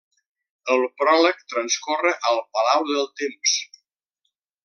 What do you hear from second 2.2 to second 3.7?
al Palau del Temps.